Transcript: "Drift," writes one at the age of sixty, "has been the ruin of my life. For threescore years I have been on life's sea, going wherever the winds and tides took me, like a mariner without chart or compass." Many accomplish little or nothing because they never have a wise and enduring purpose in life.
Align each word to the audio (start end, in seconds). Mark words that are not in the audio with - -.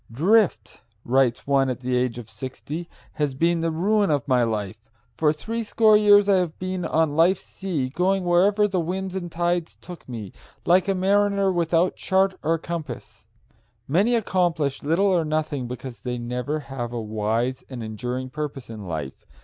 "Drift," 0.11 0.81
writes 1.05 1.45
one 1.45 1.69
at 1.69 1.81
the 1.81 1.95
age 1.95 2.17
of 2.17 2.27
sixty, 2.27 2.89
"has 3.13 3.35
been 3.35 3.59
the 3.61 3.69
ruin 3.69 4.09
of 4.09 4.27
my 4.27 4.41
life. 4.41 4.89
For 5.15 5.31
threescore 5.31 5.95
years 5.95 6.27
I 6.27 6.37
have 6.37 6.57
been 6.57 6.85
on 6.85 7.15
life's 7.15 7.43
sea, 7.45 7.89
going 7.89 8.23
wherever 8.25 8.67
the 8.67 8.79
winds 8.79 9.15
and 9.15 9.31
tides 9.31 9.75
took 9.75 10.09
me, 10.09 10.33
like 10.65 10.87
a 10.87 10.95
mariner 10.95 11.51
without 11.51 11.97
chart 11.97 12.33
or 12.41 12.57
compass." 12.57 13.27
Many 13.87 14.15
accomplish 14.15 14.81
little 14.81 15.05
or 15.05 15.23
nothing 15.23 15.67
because 15.67 16.01
they 16.01 16.17
never 16.17 16.61
have 16.61 16.91
a 16.93 16.99
wise 16.99 17.63
and 17.69 17.83
enduring 17.83 18.31
purpose 18.31 18.71
in 18.71 18.87
life. 18.87 19.27